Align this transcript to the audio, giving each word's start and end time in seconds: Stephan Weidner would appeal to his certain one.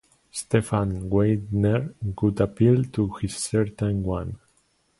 Stephan 0.31 1.11
Weidner 1.11 1.93
would 2.19 2.41
appeal 2.41 2.83
to 2.85 3.07
his 3.21 3.35
certain 3.37 4.01
one. 4.01 4.39